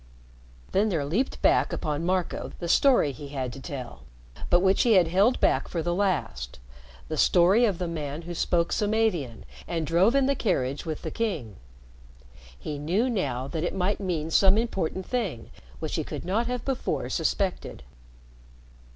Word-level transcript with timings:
Then 0.71 0.89
there 0.89 1.05
leaped 1.05 1.43
back 1.43 1.71
upon 1.71 2.03
Marco 2.07 2.53
the 2.57 2.67
story 2.67 3.11
he 3.11 3.27
had 3.27 3.53
to 3.53 3.59
tell, 3.61 4.01
but 4.49 4.61
which 4.61 4.81
he 4.81 4.93
had 4.93 5.09
held 5.09 5.39
back 5.39 5.67
for 5.67 5.83
the 5.83 5.93
last 5.93 6.57
the 7.07 7.17
story 7.17 7.65
of 7.65 7.77
the 7.77 7.87
man 7.87 8.23
who 8.23 8.33
spoke 8.33 8.73
Samavian 8.73 9.45
and 9.67 9.85
drove 9.85 10.15
in 10.15 10.25
the 10.25 10.33
carriage 10.33 10.87
with 10.87 11.03
the 11.03 11.11
King. 11.11 11.57
He 12.57 12.79
knew 12.79 13.11
now 13.11 13.47
that 13.49 13.63
it 13.63 13.75
might 13.75 13.99
mean 13.99 14.31
some 14.31 14.57
important 14.57 15.05
thing 15.05 15.51
which 15.79 15.93
he 15.93 16.03
could 16.03 16.25
not 16.25 16.47
have 16.47 16.65
before 16.65 17.07
suspected. 17.07 17.83